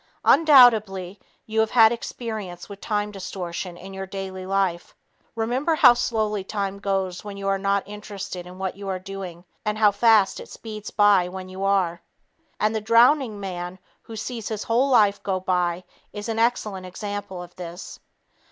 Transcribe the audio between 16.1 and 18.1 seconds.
is an excellent example of this.